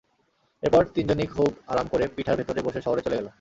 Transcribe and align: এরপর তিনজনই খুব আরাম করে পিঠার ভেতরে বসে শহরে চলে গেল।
এরপর 0.63 0.83
তিনজনই 0.95 1.27
খুব 1.27 1.49
আরাম 1.67 1.87
করে 1.87 2.05
পিঠার 2.15 2.37
ভেতরে 2.37 2.61
বসে 2.61 2.79
শহরে 2.81 3.01
চলে 3.01 3.17
গেল। 3.17 3.27